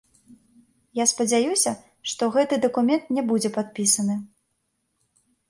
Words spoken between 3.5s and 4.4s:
падпісаны.